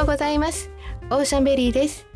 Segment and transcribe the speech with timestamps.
[0.00, 0.70] ようございます。
[1.10, 2.06] オーシャンベリーです。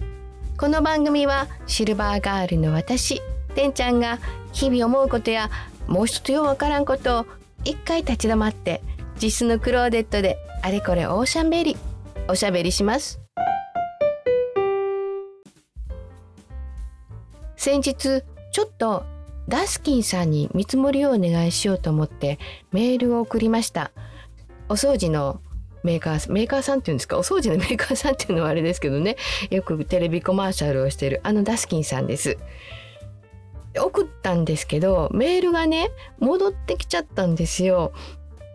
[0.56, 3.20] この番組はシルバーガールの私
[3.54, 4.20] てんちゃんが
[4.52, 5.50] 日々思うことや
[5.86, 7.26] もう一つようわからんことを
[7.62, 8.80] 一回立ち止まって
[9.22, 11.78] 自室のクローゼットであれこれオーシャンベリー。
[12.26, 13.20] おしゃべりします。
[17.56, 19.04] 先日ちょっと
[19.46, 22.38] ダスキンさんに見積もりをお願いしようと思って
[22.72, 23.90] メールを送りました。
[24.70, 25.42] お掃除の
[25.84, 27.18] メーカーメーカーさんっていうんですか？
[27.18, 29.16] お掃除のメーカーさんっていうのはあれですけどね。
[29.50, 32.36] よくテレビコマーシャルをしてるあのダスキンさんです。
[33.76, 37.92] 送ったんですけどメールがね戻ってきちゃったんですよ。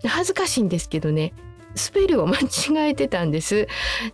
[0.06, 1.34] 恥ずかしいんですけどね。
[1.76, 3.68] スペルを間違えてたんです。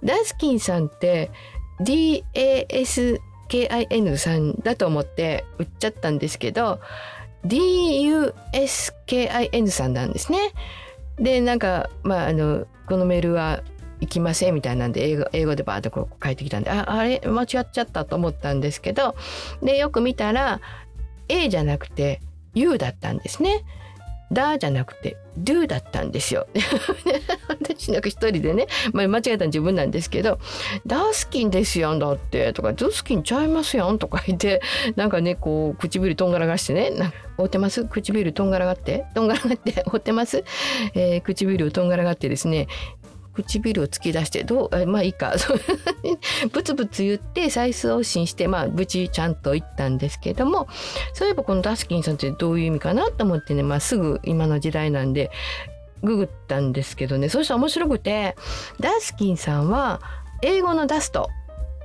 [0.04, 1.32] ダスキンさんって
[1.80, 6.82] DASKIN さんだと思って売っちゃったんですけど
[7.46, 8.34] DUSKIN
[9.70, 10.52] さんなんですね。
[11.20, 13.62] でなんかまああのこのメールは
[14.02, 19.16] 行きませんみたいなんで英語英語でバーッとこう書いてきたんでああれ間違っちゃったと思ったんですけど
[19.62, 20.60] でよく見たら
[21.30, 22.22] A じゃなくて
[22.54, 23.64] U だったんですね。
[24.32, 26.48] だじゃなくて do だったんですよ。
[27.48, 30.40] 私なんか一人でね、まあ、間違えた自分なんですけど
[30.88, 34.62] 「ダースキンですやんだって」とか「ドスキンちゃいますやん」とか言って
[34.96, 36.92] なんかねこう唇とんがらがしてね
[37.38, 37.86] 「覆ってます。
[37.86, 39.06] 唇とんがらがって。
[39.14, 40.44] とんがらがって 覆ってます、
[40.94, 42.68] えー、唇をとんがらがってですね
[43.34, 45.34] 唇を突き出してどうまあいいか。
[46.54, 50.68] ブツブツ言って再送信してまあ無事ちゃんと言ったんですけども
[51.14, 55.32] そういえばこのダスキンさんってどういう意味かなと思ってね、まあ、すぐ今の時代なんで
[56.04, 57.30] ググったんですけどね。
[57.30, 58.36] そしたら面白くて
[58.80, 60.00] ダスキンさんは
[60.42, 61.30] 英語のダスト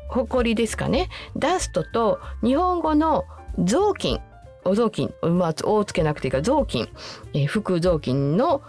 [0.08, 1.08] 誇りですかね。
[1.36, 3.24] ダストと日本語の
[3.58, 4.20] 雑巾。
[4.64, 6.89] お雑巾、まあ、をつけなくていいから雑巾、
[7.34, 8.62] えー、副雑巾の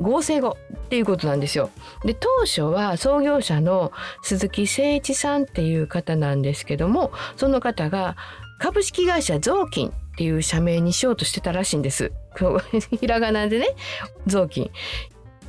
[0.00, 1.70] 合成語っていうことなんですよ。
[2.04, 8.16] で当初は創業者の鈴木誠一さんっていう方なんですけどもその方が
[8.58, 12.12] 株式会社雑巾っていう社名にしようとしてたらしいんです。
[12.98, 13.68] ひらがなでね
[14.26, 14.70] 雑巾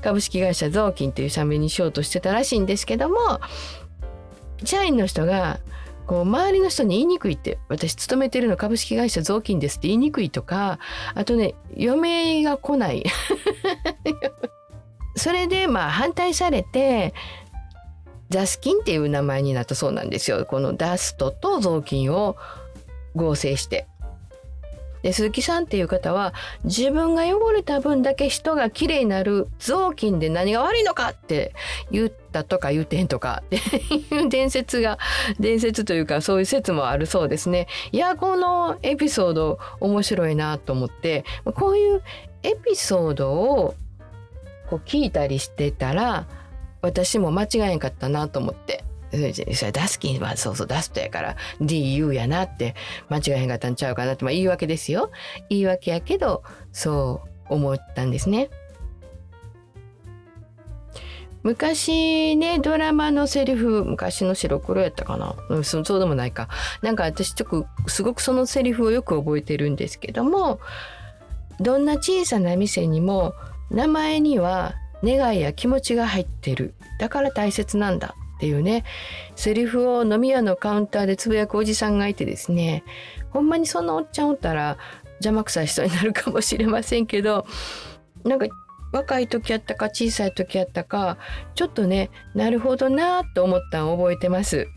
[0.01, 3.40] 株式会社雑巾っていう社名にしようとしてたらしいんですけども
[4.63, 5.59] 社員の人が
[6.11, 10.77] こう周りの人に言いにくいって私勤めてるの株式会社雑巾ですって言いにくいとか
[11.16, 13.05] あとね嫁が来ない。
[15.16, 17.13] それでまあ反対されて
[18.29, 20.45] ザスキンっていう名前になったそうなんですよ。
[20.45, 22.35] このダストと雑巾を
[23.16, 23.88] 合成して。
[25.01, 31.53] で鈴木さんっていう方は自分が汚れた分だけ人がきれいになる雑巾で何が悪いのかって
[31.91, 33.56] 言ったとか言うてんとかって
[34.16, 34.97] いう伝説が
[35.39, 37.67] 伝説というかそういう説もあるそうですね。
[37.91, 41.25] いやこのエピソード面白いなと思って
[41.56, 42.03] こういう
[42.44, 43.75] エピソードを
[44.69, 46.28] こう聞いたりしてたら
[46.81, 52.75] 私も間違えんかったなと思ってそれダスキンはそうそうダストやから DU やなって
[53.09, 55.11] 間違えへんかったんちゃうかなって、まあ、言い訳ですよ。
[55.49, 58.50] 言い訳やけどそう思ったんですね。
[61.44, 66.47] 昔ねドラマのセリフ昔の白黒やったかな、うん、そそうでもないか。
[66.81, 70.59] なんか私ちょっとすごくそのセリフをよく覚えてるんですけども
[71.59, 73.33] どんな小さな店にも
[73.69, 76.75] 名前には願いや気持ちが入ってる。
[77.00, 78.16] だから大切なんだ。
[78.41, 78.84] っていうね
[79.35, 82.84] セリフを飲み屋のカウンターでつぶやくおじさんがいてですね
[83.29, 84.79] ほんまにそんなおっちゃんおったら
[85.19, 87.46] 邪魔くさい人になるかもしれませんけど
[88.24, 88.47] なんか
[88.91, 91.19] 若い時やったか小さい時やったか
[91.53, 94.68] ちょっとねなるほどなと思ったのを覚えてます。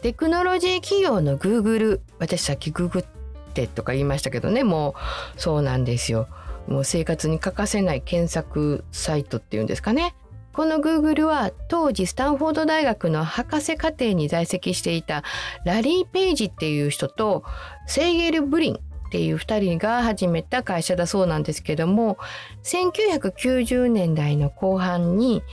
[0.00, 3.04] テクノロジー企業のグーグル私さっきググっ
[3.52, 4.94] てとか言いましたけどねも
[5.36, 6.28] うそうなんですよ
[6.68, 10.14] もう生活に欠かせない検索サイトっていうんですかね
[10.58, 15.22] この Google は当時スタンフォード大学の博士課程に在籍していた
[15.64, 17.44] ラリー・ペイジっていう人と
[17.86, 18.78] セイゲル・ブリンっ
[19.12, 22.18] ていう2人が始めた会社だそうなんですけども
[22.64, 25.44] 1990年代の後半に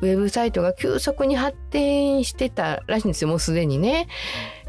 [0.00, 4.08] ウェブサイトが急速に発展してたらしいんですよもうすでにね。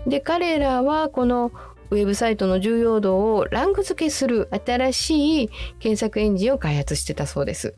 [0.06, 1.52] で彼らはこの
[1.90, 5.50] ウェブサイトの重要度をランク付けする新しい
[5.80, 7.74] 検索エンジンを開発してたそうです。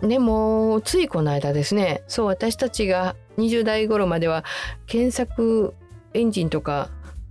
[0.00, 2.02] でもついこの間ですね。
[2.06, 4.44] そう私たちが20代頃までは
[4.86, 5.74] 検索
[6.14, 6.90] エンジンとか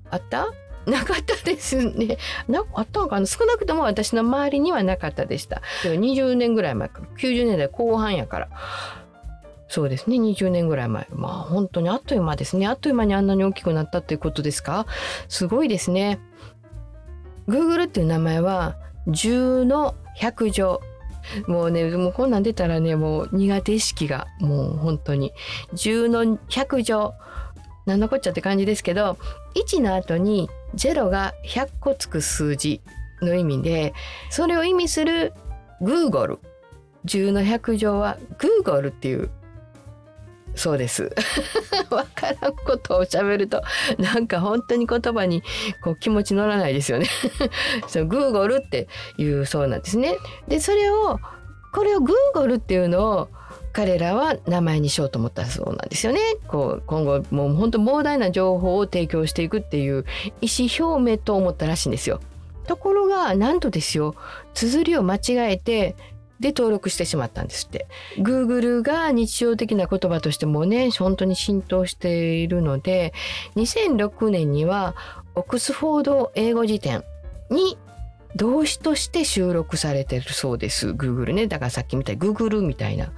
[0.10, 0.48] あった？
[0.88, 2.18] なかったですね。
[2.48, 3.26] なあったのかな？
[3.26, 5.62] 少なくとも私の周りにはなかったでした。
[5.84, 7.02] 20年ぐらい前か。
[7.02, 8.50] ら90年代後半やから。
[9.70, 10.16] そうですね。
[10.16, 11.08] 20年ぐらい前。
[11.12, 12.68] まあ本当にあっという間ですね。
[12.68, 14.86] あっという間にあんなに大きくなったっていうことですか？
[15.28, 16.20] すごいですね。
[17.50, 18.78] Google っていう名前は
[19.08, 20.82] 10の100乗
[21.48, 25.34] もうねもうこんなん出たらねもう苦手意識がもう本当に。
[25.74, 27.14] 10の100乗
[27.86, 29.18] 何のこっちゃって感じですけど
[29.56, 32.82] 1の後に0が100個つく数字
[33.22, 33.94] の意味で
[34.30, 35.34] それを意味する
[35.82, 36.40] Google
[37.06, 39.30] 10の100乗は Google っていう
[40.58, 41.16] そうです。
[41.90, 43.62] わからんことを喋ると
[43.98, 45.44] なんか本当に言葉に
[45.82, 47.08] こう気持ち乗らないですよね。
[47.88, 48.88] そう Google って
[49.18, 50.18] いうそうなんですね。
[50.48, 51.20] でそれを
[51.74, 53.30] これを Google っていうのを
[53.72, 56.20] 彼らは名前にしようと思ったそうなんですよね。
[56.48, 60.06] こう今後もう本当膨大な情報を提供していくっていう
[60.42, 62.20] 意思表明と思ったらしいんですよ。
[62.66, 64.16] ところがなんとですよ
[64.54, 65.96] 綴りを間違えて
[66.40, 67.88] で登録してしまったんですって。
[68.18, 73.14] Google が日常的な言葉としてもね本当に浸透しているので
[73.56, 74.96] 2006年には
[75.36, 77.04] オックスフォード英語辞典
[77.50, 77.78] に
[78.36, 83.12] 動詞として収録されてるそうです Google ねだからさっきみたいに Google みたいな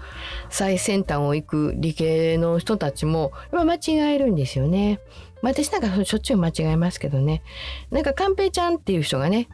[0.49, 3.79] 最先端を行く理系の人たちも間違
[4.13, 4.99] えるんですよね。
[5.41, 7.43] 私なんかしょっちゅう間違えますけどね
[7.91, 9.47] なんかカンペちゃんっていう人がね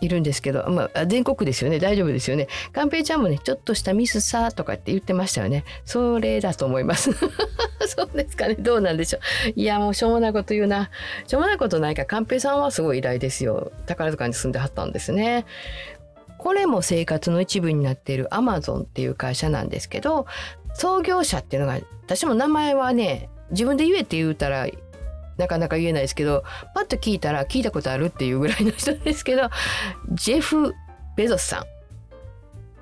[0.00, 1.78] いるんですけど、まあ、全国ですよね。
[1.78, 2.48] 大丈夫ですよね。
[2.72, 5.64] 寛平ちゃんもねちょっとしたミスさとかって言ってましたよね。
[5.84, 7.12] それだと思います。
[7.86, 8.54] そうですかね。
[8.54, 9.52] どうなんでしょう。
[9.54, 10.90] いやもうしょうもないこと言うな。
[11.26, 12.04] しょうもないことないか。
[12.04, 13.72] 寛平さんはすごい偉大ですよ。
[13.86, 15.44] 宝塚に住んではったんですね。
[16.38, 20.26] これも生活の一部になっているアマゾンっていう会社なんですけど
[20.72, 24.66] 創業者っていうのが私も名前はね自分で言えって言うたら
[25.40, 26.44] なかなか言えないですけど
[26.74, 29.48] パッと聞いたら聞いたことあるっていうぐらいの人ですけど
[30.12, 30.74] ジェフ・
[31.16, 31.64] ベゾスさん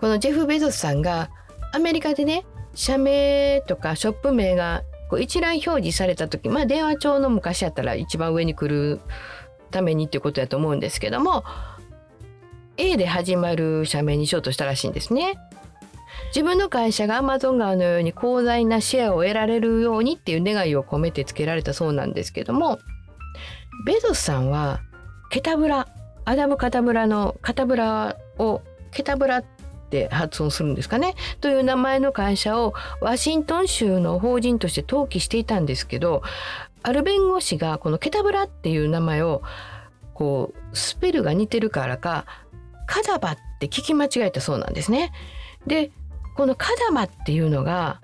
[0.00, 1.30] このジェフ・ベゾスさんが
[1.72, 2.44] アメリカでね
[2.74, 9.00] 社名とかショップ名がこう一覧表示された時まあ電話帳の昔やったら一番上に来る
[9.70, 11.44] ためにっていうことやと思うんですけども
[12.76, 15.34] A で始まる社名にしようとしたらしいんですね。
[16.28, 22.78] 自分の会社がアマゾン川のように広大なシェアを得られるようにっていう願いを込めて付けられたそうなんですけども
[23.86, 24.80] ベゾスさんは
[25.30, 25.88] ケタブラ
[26.24, 29.44] アダム・カタブラのカタブラをケタブラっ
[29.90, 31.14] て発音するんですかね？
[31.40, 36.22] という名前の会社をワシントン州の法人として登記していたんですけど
[36.82, 39.42] ある弁護士がこのケタブラっていう名前を
[40.12, 42.26] こうスペルが似てるからか
[42.86, 45.12] カダバって聞き間違えたそうなんですね。
[45.66, 45.90] で
[46.38, 48.00] このカダマっていうのが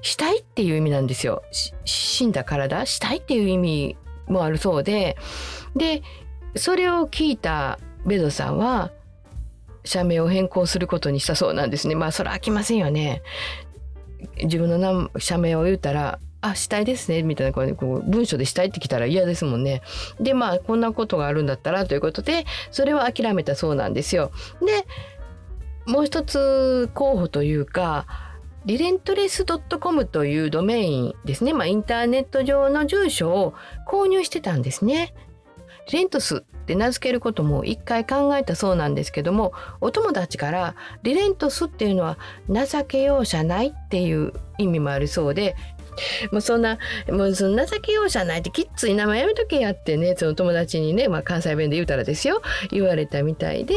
[0.00, 1.42] 死体っていう意味なんですよ。
[1.84, 2.86] 死んだ体？
[2.86, 3.96] 死体っていう意味
[4.28, 5.16] もあるそうで。
[5.74, 6.04] で
[6.54, 8.92] それを聞いたベドさんは
[9.84, 11.96] 社名を変更することにしたそうなんですね。
[11.96, 13.22] まあそれ飽きませんよね。
[14.44, 17.24] 自分の社名を言ったらあ死体ですね。
[17.24, 19.82] みたいなこう文章で死体ってきたら嫌ですもんね。
[20.20, 24.30] でまあこんなことがあるんだったらということでそれを諦めたそうなんですよ。
[24.64, 24.86] で
[25.86, 28.06] もう一つ候補というか
[28.66, 33.54] リレントレス .com というドメインですね、まあ、インターネット上の住所を
[33.86, 35.14] 購入してたんですね。
[35.92, 40.74] リレントスって名付けることも一回考えたそうなんですけどもお友達から
[41.04, 42.18] リレントスっていうのは
[42.48, 45.54] 情け容赦ないっていう意味もあるそうで
[46.32, 46.78] もうそんな
[47.08, 53.74] もうその情け容赦ないってきっつい名前やめとけやってねその友達にね、まあ、関西弁で言うたらですよ言われたみたいで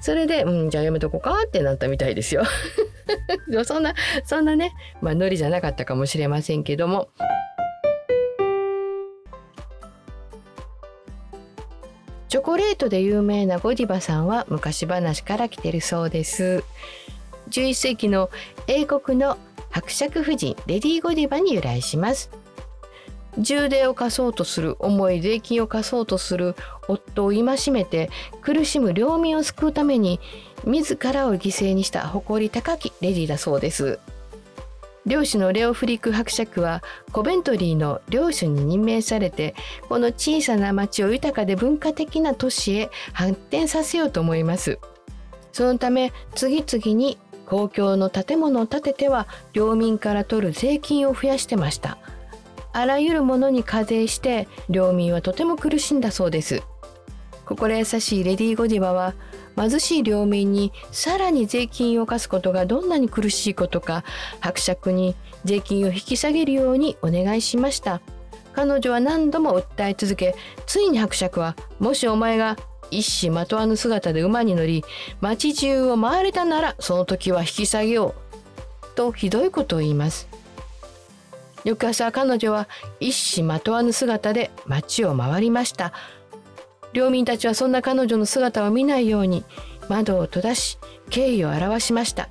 [0.00, 2.44] それで、うん、じゃあやめとこうかってなったみたいですよ。
[3.64, 3.94] そんな
[4.24, 7.08] そんなね、まあ、ノリじゃなかったかもしれませんけども。
[12.28, 16.62] チョコレートで有名なゴディバさんは昔話から来てるそうです。
[17.50, 18.28] 11世紀の
[18.66, 19.38] 英国の
[19.70, 22.30] 伯爵夫人レディー・ゴディバに由来します。
[23.38, 26.56] 重税を課そうとする重い税金を課そうとする
[26.88, 28.10] 夫を戒めて
[28.40, 30.18] 苦しむ領民を救うために
[30.64, 34.00] 自らを犠牲にした誇り高きレディーだそうです。
[35.06, 36.82] 領主のレオ・フリック伯爵は
[37.12, 39.54] コベントリーの領主に任命されて
[39.88, 44.78] この小さな町を豊かで文化的な都市へ発展させようと思います。
[45.52, 47.18] そのため次々に
[47.48, 51.96] 公共の建物を建てては領民から取る税金を増やしてました。
[52.74, 56.62] あらゆるものに課税して領民はとても苦しんだそうです。
[57.46, 59.14] 心優しいレディー・ゴディバは
[59.56, 64.04] 貧しい領民にさらに税金を課すことがどんなに苦しいことか
[64.40, 68.02] 伯爵に税金を引き下げるようにお願いしました。
[68.52, 70.34] 彼女は何度も訴え続け
[70.66, 72.58] ついに伯爵はもしお前が
[72.90, 74.84] 一糸まとわぬ姿で馬に乗り
[75.20, 80.28] 町中を回れたならその時は引き下げようとひどいことを言います。
[81.64, 82.68] 翌朝彼女は
[83.00, 85.92] 一糸まとわぬ姿で町を回りました。
[86.92, 89.44] 領民たちはそんな彼女の姿を見ないように
[89.88, 90.78] 窓を閉ざし
[91.10, 92.28] 敬意を表しました。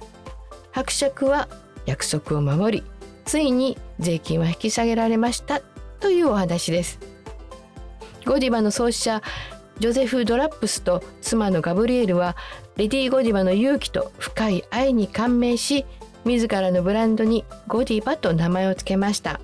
[0.71, 1.47] 伯爵は
[1.85, 2.83] 約束を守り
[3.25, 5.61] ついに税金は引き下げられました
[5.99, 6.99] というお話です。
[8.25, 9.21] ゴディバの創始者
[9.79, 12.35] ジョゼフ・ドラップスと妻のガブリエルは
[12.77, 15.85] レディー・ゴディバの勇気と深い愛に感銘し
[16.25, 19.39] 自らのブランドにゴディバと名前を付けました。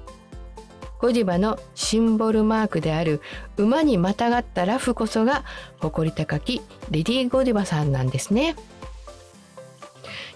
[1.00, 3.20] ゴディバのシンボルマークである
[3.58, 5.44] 馬にまたがったラフこそが
[5.80, 6.62] 誇り高き
[6.92, 8.56] レディー・ゴディバさんなんですね。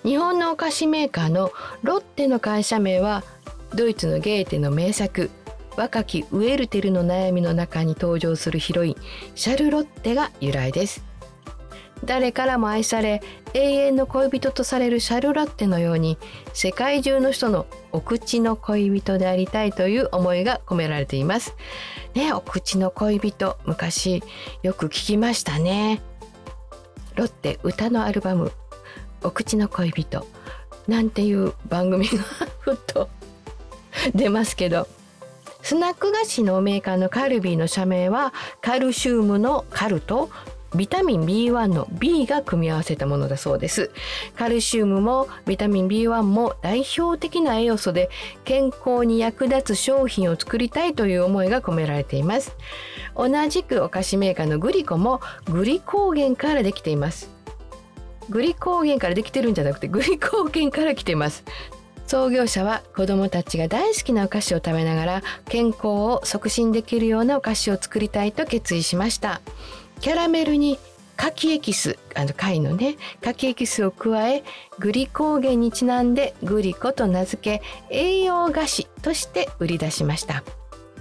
[0.03, 1.51] 日本のお菓子メーカーの
[1.83, 3.23] ロッテの会社名は
[3.73, 5.29] ドイツのゲーテの名作
[5.77, 8.95] 若きウェルテルの悩みの中に登場するヒロイン
[9.35, 11.05] シャルロッテが由来です。
[12.03, 13.21] 誰からも愛され
[13.53, 16.17] 永遠の恋人とされるシャルロッテのように
[16.53, 21.55] 世界中の人のお口の恋人でありたいという思いが込められています。
[22.15, 24.23] ねお口の恋人昔
[24.63, 26.01] よく聞きましたね。
[27.15, 28.51] ロッテ歌のアルバム
[29.23, 30.25] お口の恋人
[30.87, 32.17] なんていう番組が
[32.61, 33.09] ふっと
[34.13, 34.87] 出ますけど
[35.67, 40.29] スナック菓子のメーカーのカルビーの社名はカルシウムのカルと
[40.73, 43.91] ビタミン B1 の B が組み合わせたものだそうです。
[44.37, 48.09] カルシウムもビタミン B1 も代表的な栄養素で
[48.45, 52.55] 健康に役立つ商品を作りたいという思いが込められています。
[53.17, 55.19] 同じくお菓子メーカーのグリコも
[55.51, 57.29] グリコーゲンからできています。
[58.29, 61.43] グリコーゲンからできてるんじゃなくてグリコーゲンから来ています。
[62.07, 69.41] 創業者は子どもたちが大好きなお菓子を食べながら健康を促進できるようなお菓子を作りたいと決意しました。
[69.99, 70.79] キャラメルに
[71.17, 72.95] 柿エキスあの貝のね。
[73.21, 74.43] 柿エキスを加え
[74.79, 80.43] グリコーゲンにちなんでグリコと名付け栄養菓子として売り出しました。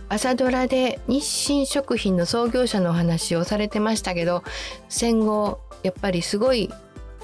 [0.09, 4.43] 朝ドラで日清食品の創業者のお話をされてましたけど
[4.89, 6.71] 戦後やっぱりすごい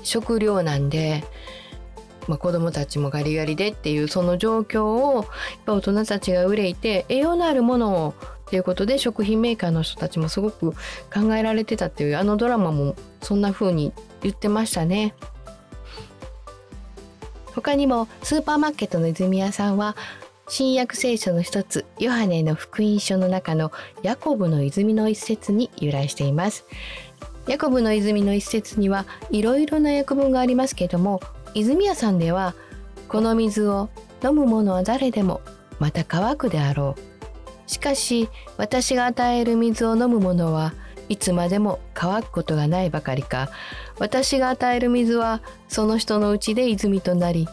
[0.04, 1.24] 食料なんで、
[2.28, 5.24] まあ、子供たちもガリガリでっていうその状況をやっ
[5.66, 8.14] ぱ大人たちが憂いて栄養のあるものを
[8.46, 10.72] っていうことで食品メーカーの人たちもすごく
[11.12, 15.14] 考えられてたっていうあのドラマもそんな風に言ってましたね。
[17.54, 19.96] 他にもスーパーマーケットの泉屋さんは
[20.48, 26.64] 新約聖書の一つヨハネの福音書の中のヤコブの泉の一節に由来しています
[27.46, 31.20] ヤコブの泉の一節にはいろいろな訳文がありますけども
[31.54, 32.54] 泉屋さんでは
[33.08, 33.90] この水を
[34.24, 35.40] 飲む者は誰でも
[35.78, 40.72] また乾くであろうしかし私が与える水を飲む者は
[41.08, 43.50] いつまでも乾くことがないばかりか
[43.98, 47.48] 私が与える水はその人のうちで泉となり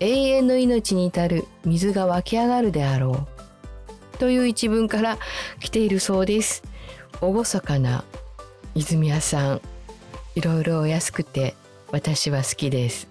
[0.00, 3.26] 永遠の命に至る水が湧き上がるであろ
[4.14, 5.18] うという一文から
[5.60, 6.62] 来ているそうです。
[7.20, 8.04] 厳かな
[8.74, 9.60] 泉屋さん
[10.34, 11.54] いろいろお安くて
[11.94, 13.06] 私は好きです。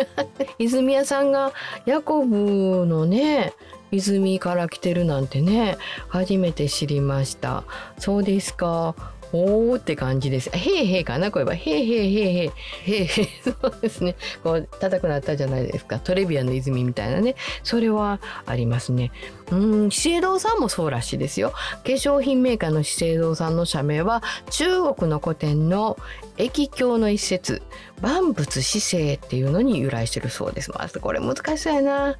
[0.60, 1.54] 泉谷さんが
[1.86, 3.54] ヤコブのね
[3.90, 7.64] 泉から来てるなんてね初めて知りました。
[7.98, 8.94] そうですか。
[9.32, 10.50] おーって感じです。
[10.50, 11.30] へいへいかな？
[11.30, 11.54] これは。
[11.54, 12.50] へいへいへいへい。
[12.84, 13.28] へいへい。
[13.44, 14.16] そうですね。
[14.42, 15.98] こう、高くなったじゃないですか。
[15.98, 17.34] トレビアの泉みたいなね。
[17.62, 19.12] それはありますね。
[19.50, 19.56] う
[19.86, 21.50] ん、資生堂さんもそうらしいですよ。
[21.50, 25.98] 化粧品メーカーの資生堂さんの社名は、中国の古典の
[26.38, 27.62] 液経の一節、
[28.00, 30.70] 万物姿勢っていうのに由来してるそうです。
[30.72, 32.16] まずこれ難しそうやな。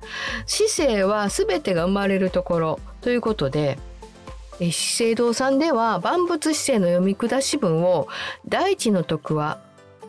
[0.47, 3.79] 姿勢は全てが生まれるところということで、
[4.59, 8.09] 資生堂さんでは万物姿勢の読み下し文を
[8.47, 9.61] 大地の徳は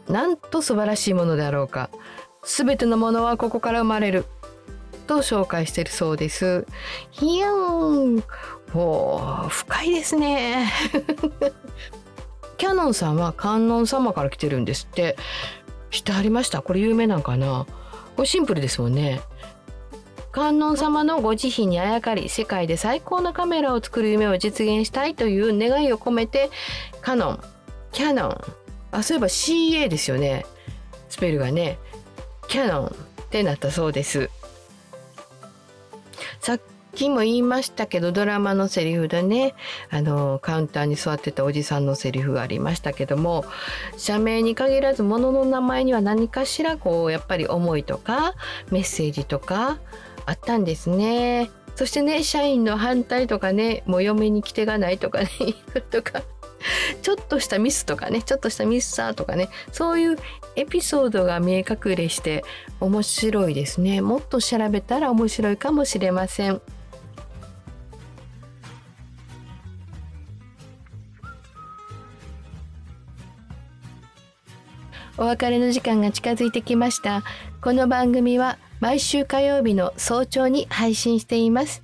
[0.08, 1.90] なんと素晴らしいものであろうか。
[2.44, 4.26] 全てのものはここから生まれる。
[5.08, 6.68] と紹介しているそうです。
[7.12, 8.24] ひやん
[8.72, 10.72] ほう深いですね。
[12.58, 15.16] キャノンさんは観音様から来てるんですって。
[15.92, 16.62] 知ってありました？
[16.62, 17.66] これ有名なんかな？
[18.16, 19.22] これシンプルですもんね。
[20.40, 26.50] 観音様のご慈悲にあやかり世界で最高のカメラを作る夢を実現したいという願いを込めて
[27.02, 27.44] カノン
[27.92, 28.42] キャノン。
[28.92, 30.46] あそういえば CA ですよね。
[31.10, 31.78] スペルがね。
[32.48, 32.92] キャノンっ
[33.30, 34.30] てなったそうです。
[36.40, 36.62] さっ
[36.96, 39.56] きも言いましたけどドラマのセリフでね。
[39.90, 43.44] あのカウンターに座ってたおじさんのセリフがありましたけども
[43.98, 48.36] 社名に限らず物の名前には何かしらこうやっぱり思いとか
[48.72, 49.80] メッセージとか
[50.30, 51.50] あったんですね。
[51.76, 55.30] そしてね社員の反対とかねもう嫁に来てがないとかね
[55.90, 56.24] とか
[57.02, 60.18] ちょっとしたミスとかねちょっとしたミスさとかねそういう
[60.58, 62.44] エピソードが見え隠れして
[62.82, 66.62] 面白いですねもっと調べたら面白いかもしれません。
[75.18, 77.24] お別れの時間が近づいてきました
[77.62, 81.84] この番組は毎週火曜日の早朝に配信しています。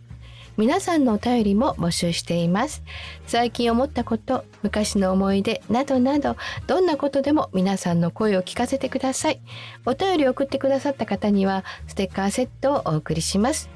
[0.57, 2.81] 皆さんのお便りも募集しています。
[3.27, 6.37] 最近思ったこと昔の思い出などなど
[6.67, 9.41] どんなことでも皆さんの声を聞かせてください。
[9.85, 13.69] お便りを送ってくださった方にはステッカーセットをお送りします。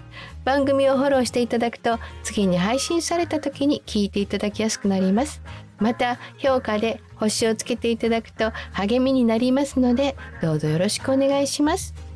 [0.46, 5.42] 番組をフォローしていただくと次に配信された時に聞いていただきやすくなります。
[5.80, 12.09] また評価で星をつけていただくと励みになりますのでどうぞよろしくお願いします。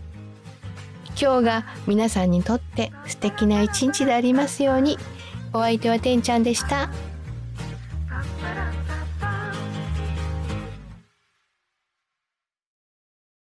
[1.20, 4.98] 今日が皆さんにとって素敵な一日でありますように
[5.54, 6.90] お相手はてんちゃんでした。